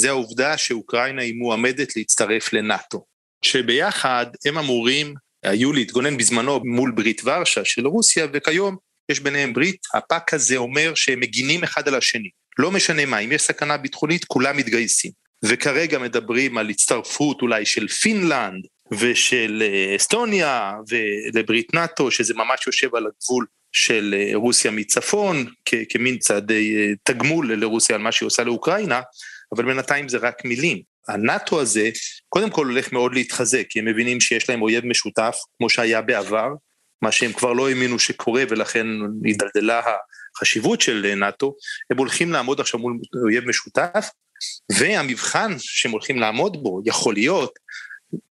זה 0.00 0.08
העובדה 0.08 0.58
שאוקראינה 0.58 1.22
היא 1.22 1.34
מועמדת 1.34 1.96
להצטרף 1.96 2.52
לנאט"ו. 2.52 3.04
שביחד 3.44 4.26
הם 4.44 4.58
אמורים 4.58 5.14
היו 5.42 5.72
להתגונן 5.72 6.16
בזמנו 6.16 6.60
מול 6.64 6.90
ברית 6.90 7.22
ורשה 7.24 7.64
של 7.64 7.86
רוסיה, 7.86 8.26
וכיום 8.32 8.76
יש 9.08 9.20
ביניהם 9.20 9.52
ברית, 9.52 9.80
הפאקט 9.94 10.34
הזה 10.34 10.56
אומר 10.56 10.94
שהם 10.94 11.20
מגינים 11.20 11.64
אחד 11.64 11.88
על 11.88 11.94
השני. 11.94 12.28
לא 12.58 12.70
משנה 12.70 13.06
מה, 13.06 13.18
אם 13.18 13.32
יש 13.32 13.42
סכנה 13.42 13.76
ביטחונית, 13.76 14.24
כולם 14.24 14.56
מתגייסים. 14.56 15.21
וכרגע 15.44 15.98
מדברים 15.98 16.58
על 16.58 16.68
הצטרפות 16.68 17.42
אולי 17.42 17.66
של 17.66 17.88
פינלנד 17.88 18.66
ושל 18.92 19.62
אה, 19.66 19.96
אסטוניה 19.96 20.72
ולברית 20.88 21.74
נאט"ו, 21.74 22.10
שזה 22.10 22.34
ממש 22.34 22.66
יושב 22.66 22.94
על 22.94 23.06
הגבול 23.06 23.46
של 23.72 24.14
אה, 24.18 24.30
רוסיה 24.34 24.70
מצפון, 24.70 25.46
כמין 25.88 26.18
צעדי 26.18 26.76
אה, 26.76 26.92
תגמול 27.02 27.54
לרוסיה 27.54 27.96
על 27.96 28.02
מה 28.02 28.12
שהיא 28.12 28.26
עושה 28.26 28.44
לאוקראינה, 28.44 29.00
אבל 29.56 29.64
בינתיים 29.64 30.08
זה 30.08 30.18
רק 30.18 30.44
מילים. 30.44 30.82
הנאט"ו 31.08 31.60
הזה, 31.60 31.90
קודם 32.28 32.50
כל 32.50 32.66
הולך 32.66 32.92
מאוד 32.92 33.14
להתחזק, 33.14 33.66
כי 33.68 33.78
הם 33.78 33.84
מבינים 33.84 34.20
שיש 34.20 34.50
להם 34.50 34.62
אויב 34.62 34.86
משותף, 34.86 35.36
כמו 35.58 35.70
שהיה 35.70 36.02
בעבר, 36.02 36.48
מה 37.02 37.12
שהם 37.12 37.32
כבר 37.32 37.52
לא 37.52 37.68
האמינו 37.68 37.98
שקורה 37.98 38.42
ולכן 38.48 38.86
הידלדלה 39.24 39.80
החשיבות 40.36 40.80
של 40.80 41.14
נאט"ו, 41.16 41.54
הם 41.90 41.98
הולכים 41.98 42.32
לעמוד 42.32 42.60
עכשיו 42.60 42.80
מול 42.80 42.98
אויב 43.24 43.48
משותף, 43.48 44.08
והמבחן 44.72 45.52
שהם 45.58 45.92
הולכים 45.92 46.18
לעמוד 46.18 46.62
בו 46.62 46.80
יכול 46.84 47.14
להיות, 47.14 47.52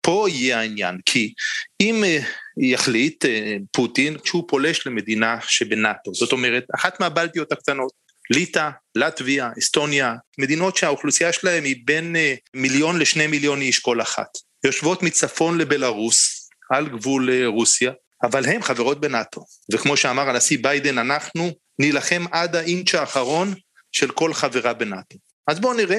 פה 0.00 0.26
יהיה 0.28 0.60
העניין, 0.60 0.98
כי 1.06 1.32
אם 1.80 2.04
אה, 2.04 2.18
יחליט 2.56 3.24
אה, 3.24 3.56
פוטין 3.72 4.16
שהוא 4.24 4.44
פולש 4.48 4.86
למדינה 4.86 5.36
שבנאט"ו, 5.48 6.14
זאת 6.14 6.32
אומרת, 6.32 6.64
אחת 6.74 7.00
מהבלטיות 7.00 7.52
הקטנות, 7.52 7.92
ליטא, 8.30 8.70
לטביה, 8.94 9.50
אסטוניה, 9.58 10.14
מדינות 10.38 10.76
שהאוכלוסייה 10.76 11.32
שלהם 11.32 11.64
היא 11.64 11.76
בין 11.84 12.16
אה, 12.16 12.34
מיליון 12.54 12.98
לשני 12.98 13.26
מיליון 13.26 13.60
איש 13.60 13.78
כל 13.78 14.00
אחת, 14.00 14.28
יושבות 14.64 15.02
מצפון 15.02 15.58
לבלארוס, 15.58 16.50
על 16.70 16.88
גבול 16.88 17.44
רוסיה, 17.46 17.92
אבל 18.22 18.46
הן 18.46 18.62
חברות 18.62 19.00
בנאט"ו, 19.00 19.44
וכמו 19.72 19.96
שאמר 19.96 20.30
הנשיא 20.30 20.58
ביידן, 20.62 20.98
אנחנו 20.98 21.50
נילחם 21.78 22.24
עד 22.32 22.56
האינץ' 22.56 22.94
האחרון 22.94 23.54
של 23.92 24.10
כל 24.10 24.34
חברה 24.34 24.74
בנאט"ו. 24.74 25.29
אז 25.46 25.60
בואו 25.60 25.74
נראה, 25.74 25.98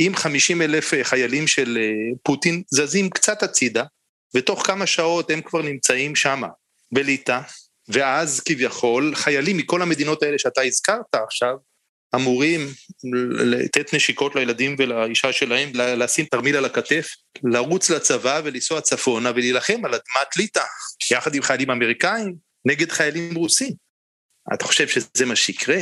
אם 0.00 0.12
50 0.16 0.62
אלף 0.62 0.92
חיילים 1.02 1.46
של 1.46 1.78
אה, 1.80 2.16
פוטין 2.22 2.62
זזים 2.70 3.10
קצת 3.10 3.42
הצידה, 3.42 3.84
ותוך 4.36 4.66
כמה 4.66 4.86
שעות 4.86 5.30
הם 5.30 5.40
כבר 5.42 5.62
נמצאים 5.62 6.16
שמה, 6.16 6.48
בליטא, 6.92 7.40
ואז 7.88 8.40
כביכול 8.40 9.14
חיילים 9.14 9.56
מכל 9.56 9.82
המדינות 9.82 10.22
האלה 10.22 10.38
שאתה 10.38 10.62
הזכרת 10.62 11.14
עכשיו, 11.14 11.56
אמורים 12.14 12.60
לתת 13.34 13.94
נשיקות 13.94 14.34
לילדים 14.34 14.76
ולאישה 14.78 15.32
שלהם, 15.32 15.70
לשים 15.74 16.24
תרמיל 16.24 16.56
על 16.56 16.64
הכתף, 16.64 17.08
לרוץ 17.44 17.90
לצבא 17.90 18.40
ולנסוע 18.44 18.80
צפונה 18.80 19.30
ולהילחם 19.30 19.84
על 19.84 19.94
אדמת 19.94 20.36
ליטא, 20.36 20.64
יחד 21.10 21.34
עם 21.34 21.42
חיילים 21.42 21.70
אמריקאים, 21.70 22.34
נגד 22.64 22.92
חיילים 22.92 23.34
רוסים. 23.34 23.72
אתה 24.54 24.64
חושב 24.64 24.88
שזה 24.88 25.26
מה 25.26 25.36
שיקרה? 25.36 25.80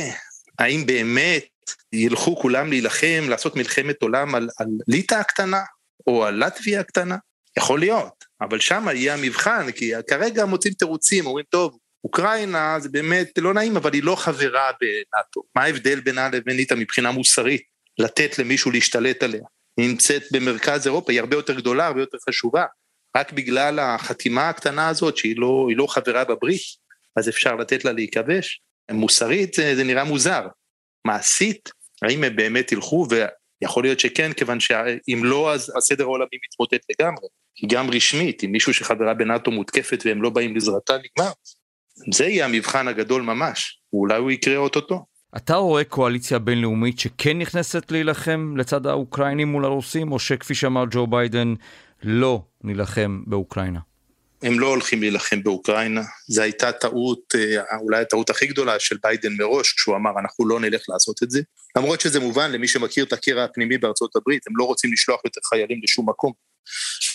האם 0.59 0.85
באמת 0.85 1.45
ילכו 1.93 2.35
כולם 2.35 2.69
להילחם, 2.69 3.25
לעשות 3.29 3.55
מלחמת 3.55 4.01
עולם 4.01 4.35
על, 4.35 4.49
על 4.59 4.67
ליטא 4.87 5.15
הקטנה, 5.15 5.61
או 6.07 6.25
על 6.25 6.45
לטביה 6.45 6.79
הקטנה? 6.79 7.17
יכול 7.57 7.79
להיות, 7.79 8.25
אבל 8.41 8.59
שם 8.59 8.87
יהיה 8.93 9.13
המבחן, 9.13 9.71
כי 9.71 9.91
כרגע 10.09 10.45
מוצאים 10.45 10.73
תירוצים, 10.73 11.25
אומרים, 11.25 11.45
טוב, 11.49 11.77
אוקראינה 12.03 12.79
זה 12.79 12.89
באמת 12.89 13.29
לא 13.37 13.53
נעים, 13.53 13.77
אבל 13.77 13.93
היא 13.93 14.03
לא 14.03 14.15
חברה 14.15 14.71
בנאט"ו. 14.81 15.43
מה 15.55 15.63
ההבדל 15.63 15.99
בינה 15.99 16.29
לבין 16.29 16.55
ליטא 16.55 16.73
מבחינה 16.73 17.11
מוסרית? 17.11 17.61
לתת 17.97 18.39
למישהו 18.39 18.71
להשתלט 18.71 19.23
עליה. 19.23 19.41
היא 19.77 19.89
נמצאת 19.89 20.23
במרכז 20.31 20.87
אירופה, 20.87 21.11
היא 21.11 21.19
הרבה 21.19 21.35
יותר 21.35 21.53
גדולה, 21.53 21.87
הרבה 21.87 22.01
יותר 22.01 22.17
חשובה. 22.29 22.65
רק 23.17 23.33
בגלל 23.33 23.79
החתימה 23.79 24.49
הקטנה 24.49 24.89
הזאת, 24.89 25.17
שהיא 25.17 25.35
לא, 25.37 25.67
לא 25.75 25.87
חברה 25.87 26.23
בברית, 26.23 26.61
אז 27.15 27.29
אפשר 27.29 27.55
לתת 27.55 27.85
לה 27.85 27.91
להיכבש. 27.91 28.61
מוסרית 28.91 29.53
זה, 29.53 29.75
זה 29.75 29.83
נראה 29.83 30.03
מוזר. 30.03 30.47
מעשית, 31.05 31.69
האם 32.01 32.23
הם 32.23 32.35
באמת 32.35 32.71
ילכו, 32.71 33.07
ויכול 33.09 33.83
להיות 33.83 33.99
שכן, 33.99 34.33
כיוון 34.33 34.59
שאם 34.59 35.21
לא, 35.23 35.53
אז 35.53 35.73
הסדר 35.77 36.03
העולמי 36.03 36.37
מתמוטט 36.45 36.85
לגמרי. 36.89 37.27
כי 37.55 37.67
גם 37.67 37.89
רשמית, 37.89 38.43
אם 38.43 38.51
מישהו 38.51 38.73
שחברה 38.73 39.13
בנאטו 39.13 39.51
מותקפת 39.51 40.03
והם 40.05 40.21
לא 40.21 40.29
באים 40.29 40.55
לזרתה, 40.55 40.93
נגמר. 40.93 41.31
זה 42.13 42.25
יהיה 42.25 42.45
המבחן 42.45 42.87
הגדול 42.87 43.21
ממש, 43.21 43.81
ואולי 43.93 44.17
הוא 44.17 44.31
יקרה 44.31 44.57
אוטוטו. 44.57 45.05
אתה 45.37 45.55
רואה 45.55 45.83
קואליציה 45.83 46.39
בינלאומית 46.39 46.99
שכן 46.99 47.37
נכנסת 47.37 47.91
להילחם 47.91 48.53
לצד 48.57 48.85
האוקראינים 48.85 49.47
מול 49.47 49.65
הרוסים, 49.65 50.11
או 50.11 50.19
שכפי 50.19 50.55
שאמר 50.55 50.83
ג'ו 50.91 51.07
ביידן, 51.07 51.53
לא 52.03 52.41
נילחם 52.63 53.23
באוקראינה? 53.27 53.79
הם 54.43 54.59
לא 54.59 54.67
הולכים 54.67 55.01
להילחם 55.01 55.43
באוקראינה, 55.43 56.01
זו 56.27 56.41
הייתה 56.41 56.71
טעות, 56.71 57.35
אה, 57.35 57.77
אולי 57.77 58.01
הטעות 58.01 58.29
הכי 58.29 58.47
גדולה 58.47 58.79
של 58.79 58.97
ביידן 59.03 59.33
מראש, 59.33 59.73
כשהוא 59.73 59.95
אמר 59.95 60.11
אנחנו 60.19 60.47
לא 60.47 60.59
נלך 60.59 60.81
לעשות 60.89 61.23
את 61.23 61.31
זה, 61.31 61.41
למרות 61.77 62.01
שזה 62.01 62.19
מובן 62.19 62.51
למי 62.51 62.67
שמכיר 62.67 63.05
את 63.05 63.13
הקרע 63.13 63.43
הפנימי 63.43 63.77
בארצות 63.77 64.15
הברית, 64.15 64.47
הם 64.47 64.53
לא 64.57 64.63
רוצים 64.63 64.93
לשלוח 64.93 65.21
יותר 65.25 65.41
חיילים 65.49 65.79
לשום 65.83 66.09
מקום. 66.09 66.31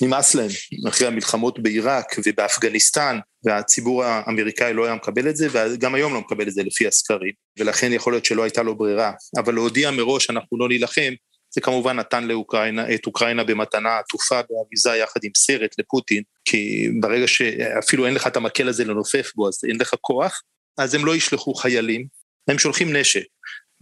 נמאס 0.03 0.35
להם, 0.35 0.51
אחרי 0.89 1.07
המלחמות 1.07 1.59
בעיראק 1.63 2.17
ובאפגניסטן, 2.27 3.19
והציבור 3.45 4.05
האמריקאי 4.05 4.75
לא 4.75 4.85
היה 4.85 4.95
מקבל 4.95 5.29
את 5.29 5.37
זה, 5.37 5.49
וגם 5.53 5.95
היום 5.95 6.15
לא 6.15 6.21
מקבל 6.21 6.49
את 6.49 6.53
זה 6.53 6.63
לפי 6.63 6.87
הסקרים, 6.87 7.33
ולכן 7.59 7.93
יכול 7.93 8.13
להיות 8.13 8.25
שלא 8.25 8.43
הייתה 8.43 8.63
לו 8.63 8.77
ברירה. 8.77 9.13
אבל 9.39 9.55
להודיע 9.55 9.91
מראש 9.91 10.31
אנחנו 10.31 10.59
לא 10.59 10.69
נילחם, 10.69 11.13
זה 11.57 11.61
כמובן 11.61 11.97
נתן 11.97 12.25
לאוקראינה, 12.25 12.95
את 12.95 13.07
אוקראינה 13.07 13.45
במתנה 13.45 13.99
עטופה 13.99 14.41
באריזה 14.51 14.97
יחד 14.97 15.21
עם 15.25 15.31
סרט 15.37 15.75
לפוטין, 15.79 16.23
כי 16.45 16.89
ברגע 17.01 17.27
שאפילו 17.27 18.07
אין 18.07 18.15
לך 18.15 18.27
את 18.27 18.37
המקל 18.37 18.69
הזה 18.69 18.85
לנופף 18.85 19.33
בו, 19.35 19.49
אז 19.49 19.61
אין 19.69 19.77
לך 19.81 19.95
כוח, 20.01 20.43
אז 20.79 20.95
הם 20.95 21.05
לא 21.05 21.17
ישלחו 21.17 21.55
חיילים, 21.55 22.07
הם 22.49 22.59
שולחים 22.59 22.97
נשק, 22.97 23.25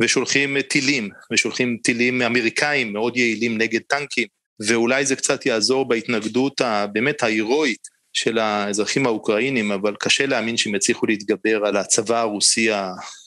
ושולחים 0.02 0.60
טילים, 0.60 1.08
ושולחים 1.32 1.78
טילים 1.82 2.22
אמריקאים 2.22 2.92
מאוד 2.92 3.16
יעילים 3.16 3.58
נגד 3.58 3.80
טנקים, 3.88 4.28
ואולי 4.68 5.06
זה 5.06 5.16
קצת 5.16 5.46
יעזור 5.46 5.88
בהתנגדות 5.88 6.60
הבאמת 6.60 7.22
ההירואית 7.22 7.88
של 8.12 8.38
האזרחים 8.38 9.06
האוקראינים, 9.06 9.72
אבל 9.72 9.94
קשה 10.00 10.26
להאמין 10.26 10.56
שהם 10.56 10.74
יצליחו 10.74 11.06
להתגבר 11.06 11.66
על 11.66 11.76
הצבא 11.76 12.20
הרוסי 12.20 12.68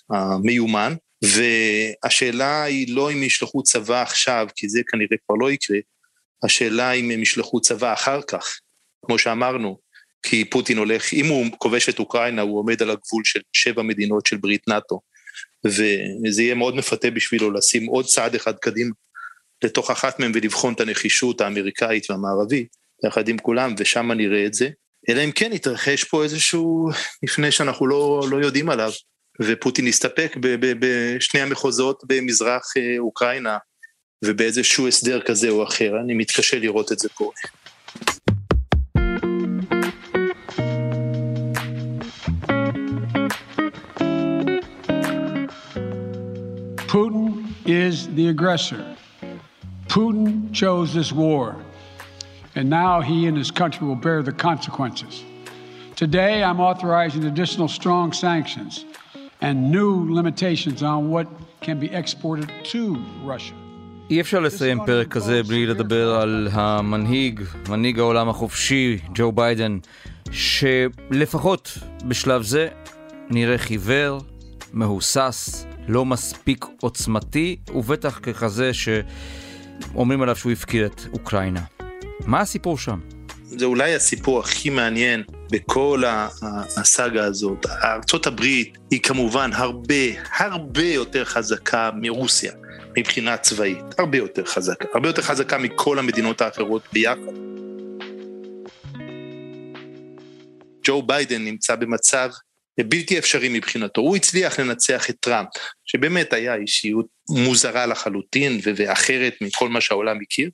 המיומן. 0.10 0.94
והשאלה 1.24 2.64
היא 2.64 2.96
לא 2.96 3.12
אם 3.12 3.24
ישלחו 3.24 3.64
צבא 3.64 4.02
עכשיו, 4.02 4.48
כי 4.56 4.70
זה 4.70 4.82
כנראה 4.88 5.18
כבר 5.26 5.36
לא 5.36 5.52
יקרה, 5.52 5.78
השאלה 6.44 6.92
אם 6.92 7.12
הם 7.12 7.22
ישלחו 7.22 7.62
צבא 7.62 7.94
אחר 7.94 8.22
כך, 8.22 8.60
כמו 9.06 9.20
שאמרנו, 9.20 9.78
כי 10.24 10.46
פוטין 10.46 10.78
הולך, 10.78 11.14
אם 11.14 11.26
הוא 11.26 11.46
כובש 11.58 11.90
את 11.90 12.00
אוקראינה, 12.00 12.42
הוא 12.42 12.60
עומד 12.60 12.82
על 12.82 12.90
הגבול 12.90 13.24
של 13.26 13.40
שבע 13.54 13.82
מדינות 13.82 14.26
של 14.26 14.38
ברית 14.38 14.68
נאט"ו, 14.68 15.00
וזה 15.66 16.42
יהיה 16.42 16.56
מאוד 16.56 16.76
מפתה 16.76 17.12
בשבילו 17.12 17.52
לשים 17.52 17.86
עוד 17.86 18.06
צעד 18.06 18.36
אחד 18.36 18.56
קדימה 18.56 18.92
לתוך 19.64 19.92
אחת 19.92 20.20
מהם 20.20 20.32
ולבחון 20.36 20.74
את 20.74 20.80
הנחישות 20.80 21.42
האמריקאית 21.42 22.10
והמערבית, 22.10 22.68
יחד 23.06 23.28
עם 23.28 23.38
כולם, 23.38 23.76
ושם 23.78 24.12
נראה 24.12 24.46
את 24.46 24.54
זה. 24.54 24.70
אלא 25.10 25.24
אם 25.24 25.32
כן 25.32 25.54
יתרחש 25.54 26.04
פה 26.04 26.24
איזשהו 26.24 26.90
מפנה 27.24 27.52
שאנחנו 27.52 27.88
לא, 27.88 28.26
לא 28.30 28.38
יודעים 28.38 28.70
עליו, 28.70 28.92
ופוטין 29.40 29.88
הסתפק 29.88 30.36
בשני 30.80 31.42
המחוזות 31.42 32.04
במזרח 32.08 32.64
אה, 32.78 32.96
אוקראינה 33.00 33.58
ובאיזשהו 34.26 34.88
הסדר 34.88 35.22
כזה 35.22 35.50
או 35.50 35.64
אחר, 35.64 36.00
אני 36.06 36.14
מתקשה 36.14 36.60
לראות 36.60 36.92
את 36.92 37.00
זה 37.00 37.10
קורה. 37.10 37.34
Putin 46.88 47.28
is 47.66 48.08
the 48.18 48.30
aggressor. 48.30 48.84
Putin 49.88 50.52
chose 50.54 50.94
this 50.94 51.12
war, 51.12 51.56
and 52.56 52.70
now 52.70 53.02
he 53.02 53.28
and 53.28 53.38
his 53.38 53.52
country 53.52 53.86
will 53.88 54.02
bear 54.08 54.24
the 54.24 54.38
consequences. 54.48 55.14
Today, 55.96 56.44
I'm 56.44 56.60
authorizing 56.60 57.24
additional 57.26 57.68
strong 57.68 58.14
sanctions 58.14 58.74
and 59.42 59.72
new 59.72 59.92
limitations 60.20 60.82
on 60.82 61.00
what 61.12 61.28
can 61.62 61.80
be 61.80 61.90
exported 61.92 62.50
to 62.74 62.98
Russia. 63.26 63.54
אי 64.10 64.22
אפשר 64.22 64.40
לסיים 64.40 64.80
פרק 64.86 65.08
כזה 65.08 65.44
בלי 65.44 65.66
לדבר 65.66 66.16
על 66.16 66.48
המנהיג, 66.52 67.42
מנהיג 67.70 68.00
העולם 68.00 68.30
החופשי, 68.30 68.98
ג'ו 69.16 69.32
ביידן, 69.32 69.78
שלפחות 70.32 71.78
בשלב 72.08 72.42
זה 72.42 72.68
נראה 73.30 73.58
חיוור, 73.58 74.22
מהוסס, 74.74 75.66
לא 75.88 76.06
מספיק 76.06 76.66
עוצמתי, 76.82 77.56
ובטח 77.76 78.20
ככזה 78.24 78.72
שאומרים 78.74 80.22
עליו 80.22 80.36
שהוא 80.36 80.52
הפקיר 80.52 80.86
את 80.86 81.02
אוקראינה. 81.14 81.62
מה 82.26 82.42
הסיפור 82.42 82.78
שם? 82.78 83.00
זה 83.44 83.66
אולי 83.66 83.96
הסיפור 83.96 84.40
הכי 84.40 84.70
מעניין 84.70 85.24
בכל 85.52 86.04
הסאגה 86.78 87.26
הזאת. 87.26 87.66
ארצות 87.66 88.28
הברית 88.28 88.78
היא 88.92 89.00
כמובן 89.02 89.50
הרבה, 89.54 89.96
הרבה 90.38 90.86
יותר 90.86 91.26
חזקה 91.26 91.90
מרוסיה 92.02 92.52
מבחינה 92.98 93.38
צבאית, 93.38 94.00
הרבה 94.00 94.18
יותר 94.18 94.46
חזקה, 94.46 94.86
הרבה 94.94 95.10
יותר 95.10 95.22
חזקה 95.22 95.58
מכל 95.58 96.00
המדינות 96.00 96.42
האחרות 96.42 96.82
ביחד. 96.94 97.34
ג'ו 100.84 101.02
ביידן 101.02 101.46
נמצא 101.46 101.76
במצב 101.76 102.30
בלתי 102.80 103.18
אפשרי 103.18 103.50
מבחינתו, 103.50 104.02
הוא 104.02 104.16
הצליח 104.16 104.60
לנצח 104.60 105.10
את 105.10 105.16
טראמפ, 105.20 105.50
שבאמת 105.86 106.34
היה 106.34 106.56
אישיות 106.56 107.06
מוזרה 107.30 107.86
לחלוטין 107.86 108.60
ואחרת 108.64 109.34
מכל 109.42 109.70
מה 109.70 109.82
שהעולם 109.82 110.20
מכיר, 110.20 110.50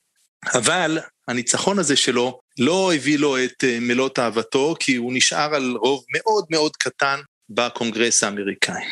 אבל 0.53 0.99
הניצחון 1.27 1.79
הזה 1.79 1.95
שלו 1.95 2.39
לא 2.59 2.93
הביא 2.93 3.19
לו 3.19 3.43
את 3.43 3.63
אה, 3.63 3.77
מלוא 3.81 4.09
אהבתו, 4.19 4.75
כי 4.79 4.95
הוא 4.95 5.13
נשאר 5.13 5.55
על 5.55 5.75
רוב 5.81 6.03
מאוד 6.15 6.45
מאוד 6.49 6.77
קטן 6.77 7.19
בקונגרס 7.49 8.23
האמריקאי. 8.23 8.83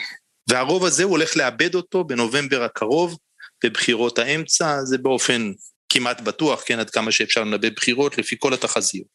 והרוב 0.50 0.86
הזה 0.86 1.04
הוא 1.04 1.12
הולך 1.12 1.38
לאבד 1.38 1.76
אותו 1.76 2.04
בנובמבר 2.04 2.64
הקרוב, 2.64 3.18
בבחירות 3.64 4.20
האמצע, 4.20 4.78
זה 4.84 4.98
באופן 4.98 5.52
כמעט 5.90 6.22
בטוח, 6.22 6.64
כן, 6.66 6.80
עד 6.80 6.90
כמה 6.90 7.12
שאפשר 7.12 7.44
לנבא 7.44 7.70
בחירות, 7.70 8.18
לפי 8.18 8.36
כל 8.40 8.54
התחזיות. 8.54 9.08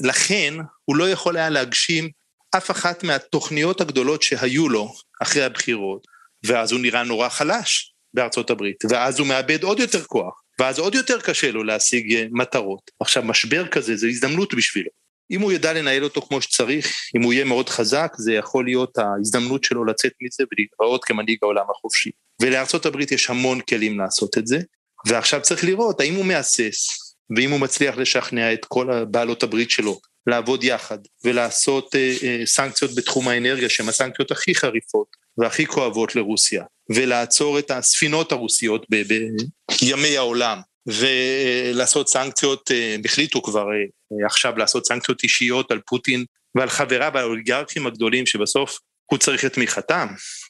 לכן, 0.00 0.54
הוא 0.84 0.96
לא 0.96 1.10
יכול 1.10 1.36
היה 1.36 1.50
להגשים 1.50 2.10
אף 2.56 2.70
אחת 2.70 3.04
מהתוכניות 3.04 3.80
הגדולות 3.80 4.22
שהיו 4.22 4.68
לו 4.68 4.94
אחרי 5.22 5.42
הבחירות, 5.42 6.06
ואז 6.46 6.72
הוא 6.72 6.80
נראה 6.80 7.02
נורא 7.02 7.28
חלש 7.28 7.94
בארצות 8.14 8.50
הברית, 8.50 8.84
ואז 8.90 9.18
הוא 9.18 9.26
מאבד 9.26 9.62
עוד 9.62 9.78
יותר 9.78 10.04
כוח. 10.04 10.39
ואז 10.60 10.78
עוד 10.78 10.94
יותר 10.94 11.20
קשה 11.20 11.50
לו 11.50 11.64
להשיג 11.64 12.14
אה, 12.14 12.26
מטרות. 12.30 12.90
עכשיו, 13.00 13.22
משבר 13.22 13.66
כזה 13.66 13.96
זה 13.96 14.06
הזדמנות 14.06 14.54
בשבילו. 14.54 14.90
אם 15.30 15.40
הוא 15.40 15.52
ידע 15.52 15.72
לנהל 15.72 16.04
אותו 16.04 16.22
כמו 16.22 16.42
שצריך, 16.42 16.92
אם 17.16 17.22
הוא 17.22 17.32
יהיה 17.32 17.44
מאוד 17.44 17.68
חזק, 17.68 18.12
זה 18.18 18.32
יכול 18.32 18.64
להיות 18.64 18.98
ההזדמנות 18.98 19.64
שלו 19.64 19.84
לצאת 19.84 20.12
מזה 20.20 20.44
ולהתראות 20.52 21.04
כמנהיג 21.04 21.38
העולם 21.42 21.64
החופשי. 21.70 22.10
ולארצות 22.42 22.86
הברית 22.86 23.12
יש 23.12 23.30
המון 23.30 23.60
כלים 23.60 23.98
לעשות 23.98 24.38
את 24.38 24.46
זה, 24.46 24.58
ועכשיו 25.06 25.42
צריך 25.42 25.64
לראות 25.64 26.00
האם 26.00 26.14
הוא 26.14 26.24
מהסס, 26.24 26.88
ואם 27.36 27.50
הוא 27.50 27.60
מצליח 27.60 27.96
לשכנע 27.96 28.52
את 28.52 28.64
כל 28.64 29.04
בעלות 29.04 29.42
הברית 29.42 29.70
שלו 29.70 30.00
לעבוד 30.26 30.64
יחד 30.64 30.98
ולעשות 31.24 31.94
אה, 31.94 32.14
אה, 32.22 32.46
סנקציות 32.46 32.94
בתחום 32.94 33.28
האנרגיה 33.28 33.68
שהן 33.68 33.88
הסנקציות 33.88 34.30
הכי 34.30 34.54
חריפות 34.54 35.06
והכי 35.38 35.66
כואבות 35.66 36.16
לרוסיה 36.16 36.64
ולעצור 36.94 37.58
את 37.58 37.70
הספינות 37.70 38.32
הרוסיות 38.32 38.86
בימי 38.90 40.16
העולם 40.16 40.58
ולעשות 40.86 42.08
סנקציות, 42.08 42.70
אה, 42.70 42.96
החליטו 43.04 43.42
כבר 43.42 43.66
אה, 43.72 44.26
עכשיו 44.26 44.56
לעשות 44.56 44.86
סנקציות 44.86 45.22
אישיות 45.22 45.70
על 45.70 45.80
פוטין 45.86 46.24
ועל 46.54 46.68
חבריו 46.68 47.18
האוליגרכים 47.18 47.86
הגדולים 47.86 48.26
שבסוף 48.26 48.78
הוא 49.06 49.18
צריך 49.18 49.44
את 49.44 49.52
תמיכתם 49.52 50.06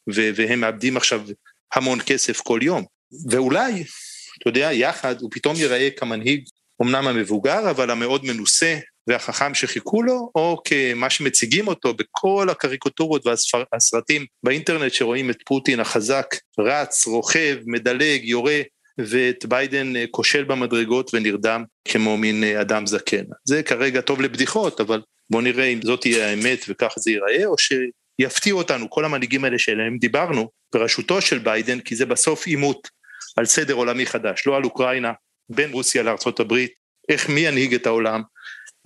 והם 0.07 0.61
מאבדים 0.61 0.97
עכשיו 0.97 1.23
המון 1.75 1.99
כסף 2.07 2.41
כל 2.41 2.61
יום. 2.63 2.85
ואולי, 3.31 3.85
אתה 4.39 4.49
יודע, 4.49 4.73
יחד 4.73 5.21
הוא 5.21 5.31
פתאום 5.33 5.57
ייראה 5.57 5.89
כמנהיג 5.97 6.45
אמנם 6.83 7.09
המבוגר 7.09 7.71
אבל 7.71 7.91
המאוד 7.91 8.25
מנוסה 8.25 8.79
והחכם 9.07 9.55
שחיכו 9.55 10.03
לו, 10.03 10.31
או 10.35 10.63
כמה 10.65 11.11
שמציגים 11.11 11.69
אותו 11.69 11.95
בכל 11.95 12.49
הקריקטורות 12.51 13.27
והסרטים 13.73 14.27
באינטרנט 14.43 14.93
שרואים 14.93 15.31
את 15.31 15.39
פוטין 15.47 15.81
החזק 15.81 16.27
רץ, 16.59 17.07
רוכב, 17.07 17.57
מדלג, 17.67 18.25
יורה, 18.25 18.61
ואת 18.99 19.45
ביידן 19.45 19.97
אה, 19.97 20.05
כושל 20.11 20.45
במדרגות 20.45 21.11
ונרדם 21.15 21.65
כמו 21.85 22.17
מין 22.17 22.45
אה, 22.45 22.61
אדם 22.61 22.87
זקן. 22.87 23.25
זה 23.45 23.63
כרגע 23.63 24.01
טוב 24.01 24.21
לבדיחות, 24.21 24.81
אבל 24.81 25.03
בואו 25.31 25.43
נראה 25.43 25.65
אם 25.65 25.83
זאת 25.83 26.01
תהיה 26.01 26.31
האמת 26.31 26.65
וככה 26.69 27.01
זה 27.01 27.11
ייראה, 27.11 27.47
או 27.47 27.55
שיפתיעו 27.59 28.59
אותנו 28.59 28.91
כל 28.91 29.05
המנהיגים 29.05 29.45
האלה 29.45 29.59
שעליהם 29.59 29.99
דיברנו, 29.99 30.49
בראשותו 30.75 31.21
של 31.21 31.39
ביידן, 31.39 31.81
כי 31.81 31.97
זה 31.97 32.07
בסוף 32.07 32.47
עימות 32.47 32.89
על 33.37 33.47
סדר 33.47 33.75
עולמי 33.75 34.07
חדש, 34.07 34.47
לא 34.47 34.57
על 34.57 34.65
אוקראינה, 34.65 35.13
בין 35.49 35.73
רוסיה 35.73 36.15
הברית, 36.39 36.71
איך 37.09 37.29
מי 37.29 37.41
ינהיג 37.41 37.75
את 37.75 37.87
העולם, 37.87 38.23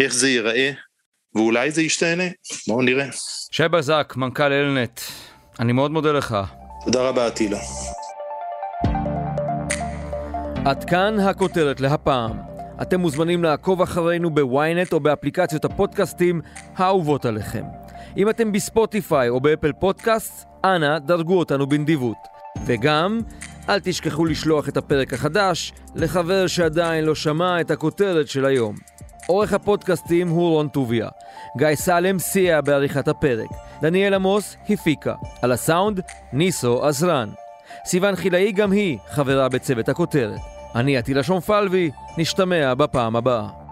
איך 0.02 0.14
זה 0.14 0.28
ייראה, 0.28 0.70
ואולי 1.34 1.70
זה 1.70 1.82
ישתנה, 1.82 2.24
בואו 2.68 2.82
נראה. 2.82 3.08
שי 3.52 3.68
בזק, 3.68 4.14
מנכ"ל 4.16 4.52
אלנט, 4.52 5.00
אני 5.60 5.72
מאוד 5.72 5.90
מודה 5.90 6.12
לך. 6.12 6.36
תודה 6.84 7.08
רבה, 7.08 7.28
אטילה. 7.28 7.58
עד 10.64 10.84
כאן 10.84 11.20
הכותרת 11.20 11.80
להפעם. 11.80 12.32
אתם 12.82 13.00
מוזמנים 13.00 13.44
לעקוב 13.44 13.82
אחרינו 13.82 14.34
בוויינט 14.34 14.92
או 14.92 15.00
באפליקציות 15.00 15.64
הפודקאסטים 15.64 16.40
האהובות 16.76 17.24
עליכם. 17.24 17.64
אם 18.16 18.30
אתם 18.30 18.52
בספוטיפיי 18.52 19.28
או 19.28 19.40
באפל 19.40 19.72
פודקאסט, 19.72 20.44
אנא 20.64 20.98
דרגו 20.98 21.38
אותנו 21.38 21.66
בנדיבות. 21.66 22.18
וגם, 22.66 23.20
אל 23.68 23.80
תשכחו 23.80 24.24
לשלוח 24.24 24.68
את 24.68 24.76
הפרק 24.76 25.12
החדש 25.12 25.72
לחבר 25.94 26.46
שעדיין 26.46 27.04
לא 27.04 27.14
שמע 27.14 27.60
את 27.60 27.70
הכותרת 27.70 28.28
של 28.28 28.44
היום. 28.44 28.74
עורך 29.26 29.52
הפודקאסטים 29.52 30.28
הוא 30.28 30.50
רון 30.50 30.68
טוביה. 30.68 31.08
גיא 31.56 31.74
סלם 31.74 32.18
סייע 32.18 32.60
בעריכת 32.60 33.08
הפרק. 33.08 33.48
דניאל 33.82 34.14
עמוס 34.14 34.56
הפיקה. 34.70 35.14
על 35.42 35.52
הסאונד, 35.52 36.00
ניסו 36.32 36.84
עזרן. 36.84 37.28
סיון 37.84 38.16
חילאי 38.16 38.52
גם 38.52 38.72
היא 38.72 38.98
חברה 39.08 39.48
בצוות 39.48 39.88
הכותרת. 39.88 40.40
אני 40.74 40.96
עטילה 40.96 41.22
שומפלבי, 41.22 41.90
נשתמע 42.18 42.74
בפעם 42.74 43.16
הבאה. 43.16 43.63